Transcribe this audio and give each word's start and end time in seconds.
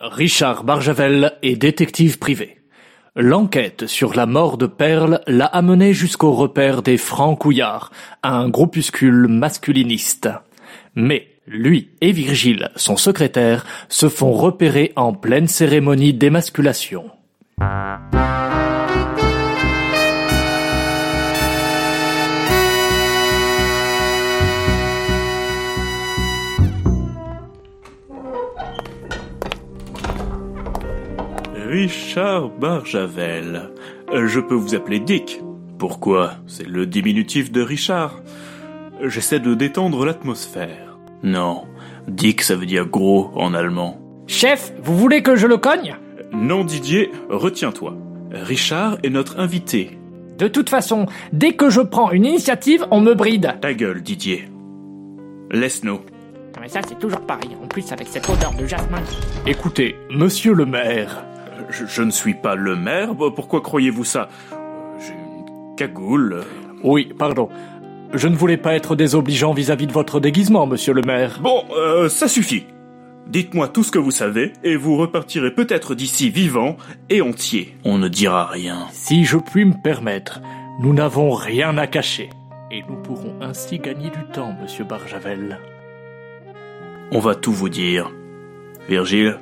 Richard 0.00 0.64
Barjavel 0.64 1.34
est 1.42 1.56
détective 1.56 2.18
privé. 2.18 2.56
L'enquête 3.16 3.86
sur 3.86 4.14
la 4.14 4.24
mort 4.24 4.56
de 4.56 4.64
Perle 4.64 5.20
l'a 5.26 5.44
amené 5.44 5.92
jusqu'au 5.92 6.32
repère 6.32 6.82
des 6.82 6.96
Francs-Couillards, 6.96 7.92
un 8.22 8.48
groupuscule 8.48 9.26
masculiniste. 9.28 10.30
Mais 10.94 11.28
lui 11.46 11.90
et 12.00 12.12
Virgile, 12.12 12.70
son 12.76 12.96
secrétaire, 12.96 13.66
se 13.90 14.08
font 14.08 14.32
repérer 14.32 14.92
en 14.96 15.12
pleine 15.12 15.48
cérémonie 15.48 16.14
d'émasculation. 16.14 17.04
Richard 31.74 32.48
Barjavel. 32.58 33.70
Euh, 34.12 34.26
Je 34.26 34.40
peux 34.40 34.56
vous 34.56 34.74
appeler 34.74 34.98
Dick. 34.98 35.40
Pourquoi? 35.78 36.32
C'est 36.48 36.66
le 36.66 36.84
diminutif 36.84 37.52
de 37.52 37.62
Richard. 37.62 38.22
J'essaie 39.04 39.38
de 39.38 39.54
détendre 39.54 40.04
l'atmosphère. 40.04 40.98
Non, 41.22 41.62
Dick 42.08 42.42
ça 42.42 42.56
veut 42.56 42.66
dire 42.66 42.86
gros 42.86 43.30
en 43.36 43.54
allemand. 43.54 44.00
Chef, 44.26 44.72
vous 44.82 44.96
voulez 44.98 45.22
que 45.22 45.36
je 45.36 45.46
le 45.46 45.58
cogne? 45.58 45.94
Non 46.32 46.64
Didier, 46.64 47.12
retiens-toi. 47.28 47.94
Richard 48.32 48.98
est 49.04 49.10
notre 49.10 49.38
invité. 49.38 49.96
De 50.38 50.48
toute 50.48 50.70
façon, 50.70 51.06
dès 51.32 51.52
que 51.52 51.70
je 51.70 51.82
prends 51.82 52.10
une 52.10 52.24
initiative, 52.26 52.84
on 52.90 53.00
me 53.00 53.14
bride. 53.14 53.54
Ta 53.60 53.74
gueule 53.74 54.02
Didier. 54.02 54.48
Laisse-nous. 55.52 55.92
Non, 56.00 56.60
Mais 56.60 56.68
ça, 56.68 56.80
c'est 56.86 56.98
toujours 56.98 57.20
pareil. 57.20 57.50
En 57.62 57.68
plus, 57.68 57.92
avec 57.92 58.08
cette 58.08 58.28
odeur 58.28 58.52
de 58.58 58.66
jasmin. 58.66 59.02
Écoutez, 59.46 59.94
monsieur 60.10 60.52
le 60.54 60.66
maire, 60.66 61.24
Je, 61.70 61.86
je 61.86 62.02
ne 62.02 62.10
suis 62.10 62.34
pas 62.34 62.54
le 62.54 62.76
maire, 62.76 63.14
pourquoi 63.34 63.60
croyez-vous 63.60 64.04
ça? 64.04 64.28
Euh, 64.52 64.56
J'ai 65.00 65.12
une 65.14 65.76
cagoule. 65.76 66.42
oui, 66.82 67.12
pardon, 67.18 67.48
je 68.12 68.26
ne 68.28 68.34
voulais 68.36 68.56
pas 68.56 68.74
être 68.74 68.96
désobligeant 68.96 69.52
vis-à-vis 69.52 69.86
de 69.86 69.92
votre 69.92 70.20
déguisement, 70.20 70.66
monsieur 70.66 70.92
le 70.92 71.02
maire. 71.02 71.38
Bon, 71.40 71.62
euh, 71.76 72.08
ça 72.08 72.28
suffit. 72.28 72.66
Dites-moi 73.28 73.68
tout 73.68 73.84
ce 73.84 73.92
que 73.92 73.98
vous 73.98 74.10
savez, 74.10 74.52
et 74.64 74.74
vous 74.74 74.96
repartirez 74.96 75.52
peut-être 75.54 75.94
d'ici 75.94 76.30
vivant 76.30 76.76
et 77.08 77.22
entier. 77.22 77.76
On 77.84 77.96
ne 77.98 78.08
dira 78.08 78.46
rien. 78.46 78.86
Si 78.90 79.24
je 79.24 79.36
puis 79.38 79.64
me 79.64 79.80
permettre, 79.80 80.40
nous 80.80 80.92
n'avons 80.92 81.30
rien 81.30 81.78
à 81.78 81.86
cacher. 81.86 82.30
Et 82.72 82.82
nous 82.88 82.96
pourrons 82.96 83.34
ainsi 83.40 83.78
gagner 83.78 84.10
du 84.10 84.24
temps, 84.32 84.52
monsieur 84.60 84.84
Barjavel. 84.84 85.58
On 87.12 87.20
va 87.20 87.34
tout 87.36 87.52
vous 87.52 87.68
dire. 87.68 88.10
Virgile? 88.88 89.38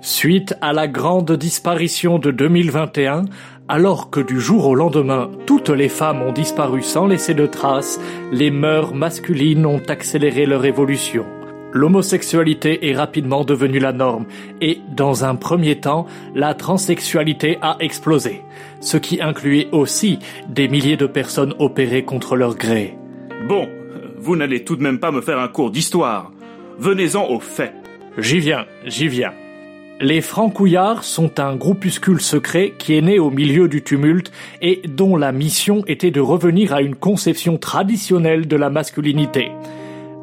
Suite 0.00 0.54
à 0.60 0.72
la 0.72 0.86
grande 0.86 1.32
disparition 1.32 2.18
de 2.18 2.30
2021, 2.30 3.24
alors 3.66 4.10
que 4.10 4.20
du 4.20 4.40
jour 4.40 4.66
au 4.66 4.74
lendemain, 4.74 5.28
toutes 5.44 5.70
les 5.70 5.88
femmes 5.88 6.22
ont 6.22 6.32
disparu 6.32 6.82
sans 6.82 7.06
laisser 7.06 7.34
de 7.34 7.46
traces, 7.46 8.00
les 8.32 8.50
mœurs 8.50 8.94
masculines 8.94 9.66
ont 9.66 9.82
accéléré 9.88 10.46
leur 10.46 10.64
évolution. 10.64 11.26
L'homosexualité 11.72 12.88
est 12.88 12.94
rapidement 12.94 13.44
devenue 13.44 13.80
la 13.80 13.92
norme 13.92 14.24
et, 14.60 14.78
dans 14.96 15.24
un 15.24 15.34
premier 15.34 15.80
temps, 15.80 16.06
la 16.34 16.54
transsexualité 16.54 17.58
a 17.60 17.76
explosé, 17.80 18.42
ce 18.80 18.96
qui 18.96 19.20
incluait 19.20 19.68
aussi 19.72 20.20
des 20.48 20.68
milliers 20.68 20.96
de 20.96 21.06
personnes 21.06 21.54
opérées 21.58 22.04
contre 22.04 22.36
leur 22.36 22.56
gré. 22.56 22.96
Bon, 23.48 23.68
vous 24.16 24.36
n'allez 24.36 24.64
tout 24.64 24.76
de 24.76 24.82
même 24.82 25.00
pas 25.00 25.10
me 25.10 25.20
faire 25.20 25.40
un 25.40 25.48
cours 25.48 25.70
d'histoire. 25.70 26.32
Venez-en 26.78 27.28
aux 27.28 27.40
faits. 27.40 27.74
J'y 28.16 28.38
viens, 28.38 28.64
j'y 28.86 29.08
viens. 29.08 29.32
Les 30.00 30.20
Francs-Couillards 30.20 31.02
sont 31.02 31.40
un 31.40 31.56
groupuscule 31.56 32.20
secret 32.20 32.74
qui 32.78 32.96
est 32.96 33.00
né 33.00 33.18
au 33.18 33.30
milieu 33.30 33.66
du 33.66 33.82
tumulte 33.82 34.30
et 34.62 34.80
dont 34.88 35.16
la 35.16 35.32
mission 35.32 35.82
était 35.88 36.12
de 36.12 36.20
revenir 36.20 36.72
à 36.72 36.82
une 36.82 36.94
conception 36.94 37.58
traditionnelle 37.58 38.46
de 38.46 38.54
la 38.54 38.70
masculinité. 38.70 39.50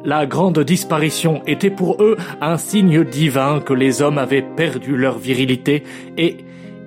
La 0.02 0.24
grande 0.24 0.60
disparition 0.60 1.42
était 1.46 1.68
pour 1.68 2.02
eux 2.02 2.16
un 2.40 2.56
signe 2.56 3.04
divin 3.04 3.60
que 3.60 3.74
les 3.74 4.00
hommes 4.00 4.16
avaient 4.16 4.40
perdu 4.40 4.96
leur 4.96 5.18
virilité 5.18 5.82
et 6.16 6.38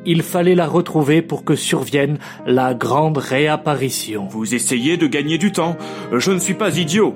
il 0.07 0.23
fallait 0.23 0.55
la 0.55 0.67
retrouver 0.67 1.21
pour 1.21 1.43
que 1.43 1.55
survienne 1.55 2.17
la 2.47 2.73
grande 2.73 3.19
réapparition. 3.19 4.25
Vous 4.29 4.55
essayez 4.55 4.97
de 4.97 5.05
gagner 5.05 5.37
du 5.37 5.51
temps. 5.51 5.77
Je 6.11 6.31
ne 6.31 6.39
suis 6.39 6.55
pas 6.55 6.75
idiot. 6.75 7.13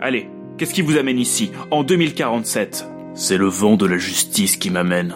Allez, 0.00 0.30
qu'est-ce 0.56 0.72
qui 0.72 0.80
vous 0.80 0.96
amène 0.96 1.18
ici, 1.18 1.50
en 1.70 1.82
2047 1.82 2.91
C'est 3.14 3.36
le 3.36 3.46
vent 3.46 3.76
de 3.76 3.86
la 3.86 3.98
justice 3.98 4.56
qui 4.56 4.70
m'amène. 4.70 5.14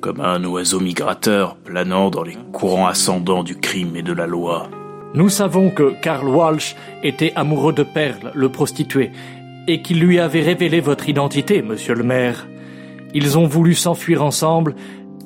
Comme 0.00 0.20
un 0.20 0.42
oiseau 0.44 0.80
migrateur 0.80 1.56
planant 1.56 2.10
dans 2.10 2.24
les 2.24 2.36
courants 2.52 2.86
ascendants 2.86 3.44
du 3.44 3.56
crime 3.56 3.94
et 3.96 4.02
de 4.02 4.12
la 4.12 4.26
loi. 4.26 4.68
Nous 5.14 5.28
savons 5.28 5.70
que 5.70 5.94
Karl 6.02 6.28
Walsh 6.28 6.74
était 7.02 7.32
amoureux 7.36 7.72
de 7.72 7.84
Perle, 7.84 8.32
le 8.34 8.48
prostitué, 8.48 9.10
et 9.68 9.82
qu'il 9.82 10.00
lui 10.00 10.18
avait 10.18 10.42
révélé 10.42 10.80
votre 10.80 11.08
identité, 11.08 11.62
monsieur 11.62 11.94
le 11.94 12.02
maire. 12.02 12.46
Ils 13.14 13.38
ont 13.38 13.46
voulu 13.46 13.74
s'enfuir 13.74 14.22
ensemble, 14.22 14.74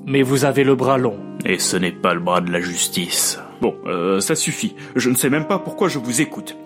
mais 0.06 0.23
vous 0.23 0.44
avez 0.44 0.65
le 0.65 0.75
bras 0.75 0.99
long. 0.99 1.17
Et 1.44 1.59
ce 1.59 1.77
n'est 1.77 1.93
pas 1.93 2.15
le 2.15 2.21
bras 2.21 2.41
de 2.41 2.53
la 2.53 2.61
justice. 2.61 3.41
Bon, 3.61 3.75
euh, 3.87 4.21
ça 4.21 4.34
suffit. 4.34 4.75
Je 4.97 5.09
ne 5.09 5.15
sais 5.15 5.31
même 5.31 5.47
pas 5.47 5.59
pourquoi 5.59 5.89
je 5.89 5.99
vous 5.99 6.21
écoute. 6.21 6.56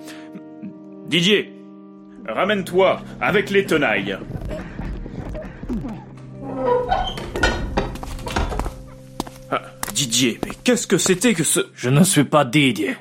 Didier, 1.08 1.52
ramène-toi 2.28 3.00
avec 3.20 3.50
les 3.50 3.64
tenailles. 3.64 4.18
Didier, 9.96 10.38
mais 10.44 10.52
qu'est-ce 10.62 10.86
que 10.86 10.98
c'était 10.98 11.32
que 11.32 11.42
ce... 11.42 11.60
Je 11.74 11.88
ne 11.88 12.04
suis 12.04 12.24
pas 12.24 12.44
Didier. 12.44 12.98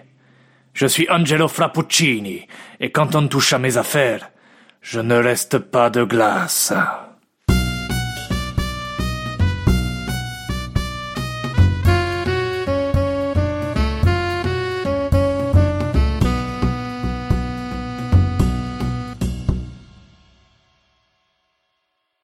Je 0.74 0.86
suis 0.86 1.10
Angelo 1.10 1.50
Frappuccini, 1.50 2.48
et 2.80 2.90
quand 2.90 3.16
on 3.16 3.28
touche 3.28 3.52
à 3.52 3.60
mes 3.60 3.76
affaires, 3.76 4.32
je 4.80 5.02
ne 5.02 5.16
reste 5.16 5.58
pas 5.58 5.90
de 5.90 6.06
glace. 6.06 6.72